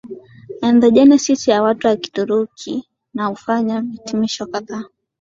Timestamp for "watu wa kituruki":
1.63-2.89